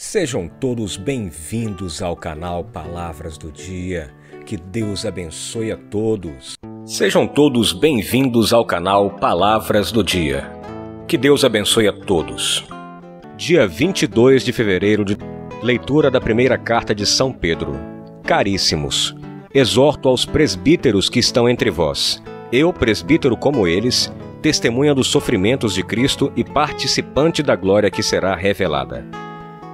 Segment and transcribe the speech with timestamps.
[0.00, 4.14] Sejam todos bem-vindos ao canal Palavras do Dia.
[4.46, 6.54] Que Deus abençoe a todos.
[6.86, 10.48] Sejam todos bem-vindos ao canal Palavras do Dia.
[11.08, 12.64] Que Deus abençoe a todos.
[13.36, 15.16] Dia 22 de fevereiro de
[15.64, 17.72] leitura da primeira carta de São Pedro.
[18.22, 19.16] Caríssimos,
[19.52, 22.22] exorto aos presbíteros que estão entre vós.
[22.52, 28.36] Eu, presbítero como eles, testemunha dos sofrimentos de Cristo e participante da glória que será
[28.36, 29.04] revelada.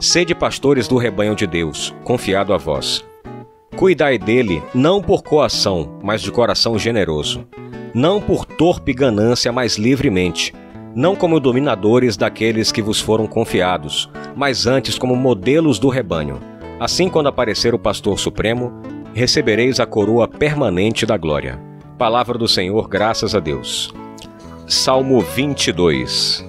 [0.00, 3.04] Sede pastores do rebanho de Deus, confiado a vós.
[3.76, 7.46] Cuidai dele, não por coação, mas de coração generoso.
[7.92, 10.54] Não por torpe ganância, mas livremente.
[10.94, 16.40] Não como dominadores daqueles que vos foram confiados, mas antes como modelos do rebanho.
[16.80, 18.72] Assim, quando aparecer o pastor supremo,
[19.12, 21.60] recebereis a coroa permanente da glória.
[21.98, 23.92] Palavra do Senhor, graças a Deus.
[24.66, 26.48] Salmo 22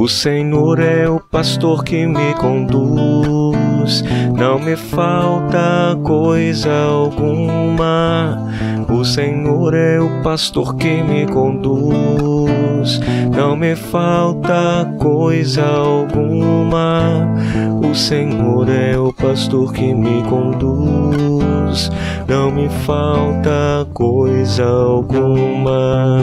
[0.00, 4.02] o Senhor é o pastor que me conduz,
[4.34, 8.50] não me falta coisa alguma.
[8.88, 12.50] O Senhor é o pastor que me conduz,
[13.34, 17.28] não me falta coisa alguma.
[17.82, 21.90] O Senhor é o pastor que me conduz,
[22.28, 26.20] não me falta coisa alguma.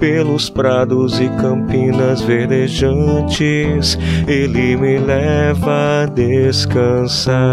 [0.00, 7.44] Pelos prados e campinas verdejantes ele me leva a descansar.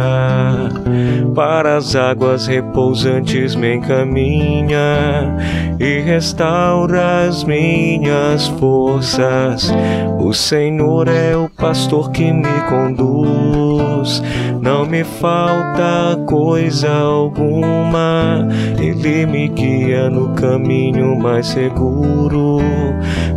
[1.36, 5.38] Para as águas repousantes me encaminha
[5.80, 9.72] e restaura as minhas forças.
[10.20, 14.22] O Senhor é o pastor que me conduz,
[14.62, 18.48] não me falta coisa alguma.
[18.80, 22.60] Ele me guia no caminho mais seguro,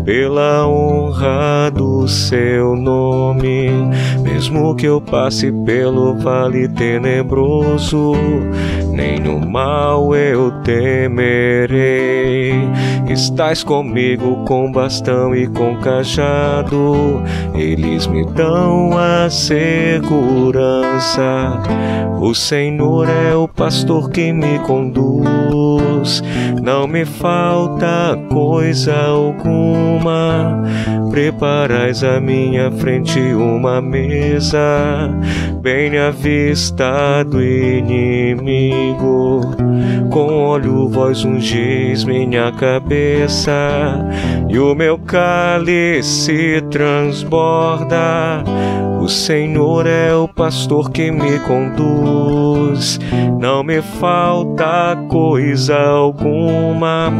[0.05, 3.70] pela honra do seu nome.
[4.22, 8.12] Mesmo que eu passe pelo vale tenebroso,
[8.91, 12.04] nem no mal eu temerei.
[13.14, 17.23] Estás comigo com bastão e com cajado,
[17.55, 20.02] eles me dão a segurança.
[22.20, 25.24] O Senhor é o pastor que me conduz,
[26.63, 30.63] não me falta coisa alguma.
[31.11, 35.11] Preparais à minha frente uma mesa,
[35.63, 39.41] bem à vista do inimigo.
[40.11, 43.53] Com óleo vós ungis minha cabeça,
[44.48, 48.42] e o meu cálice transborda.
[49.05, 52.98] O Senhor é o pastor que me conduz,
[53.39, 57.13] não me falta coisa alguma.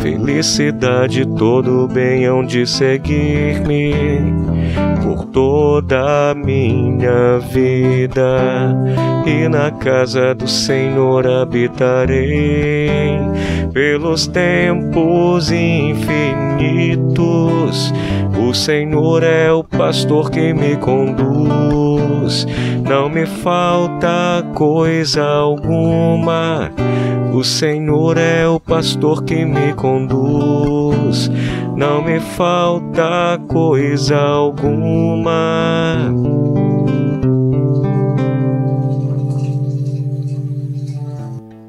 [0.00, 3.92] Felicidade, todo bem hão de seguir-me
[5.02, 8.76] por toda a minha vida,
[9.26, 13.18] e na casa do Senhor habitarei
[13.72, 16.22] pelos tempos infinitos.
[18.38, 22.46] O Senhor é o pastor que me conduz,
[22.88, 26.70] não me falta coisa alguma.
[27.32, 31.30] O Senhor é o pastor que me conduz,
[31.76, 36.12] não me falta coisa alguma.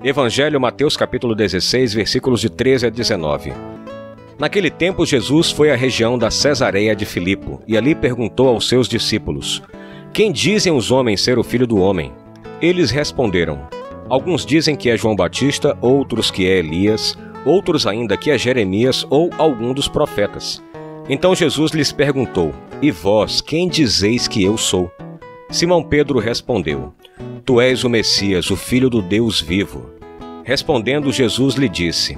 [0.04, 3.73] Evangelho Mateus capítulo 16, versículos de 13 a 19.
[4.40, 8.88] Naquele tempo Jesus foi à região da Cesareia de Filipo e ali perguntou aos seus
[8.88, 9.62] discípulos:
[10.12, 12.12] Quem dizem os homens ser o filho do homem?
[12.62, 13.68] Eles responderam:
[14.10, 19.06] Alguns dizem que é João Batista, outros que é Elias, outros ainda que é Jeremias
[19.10, 20.62] ou algum dos profetas.
[21.08, 24.92] Então Jesus lhes perguntou: E vós, quem dizeis que eu sou?
[25.50, 26.94] Simão Pedro respondeu:
[27.46, 29.92] Tu és o Messias, o Filho do Deus vivo.
[30.44, 32.18] Respondendo, Jesus lhe disse: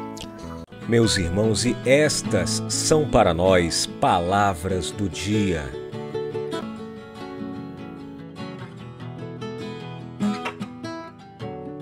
[0.91, 5.80] Meus irmãos, e estas são para nós palavras do dia.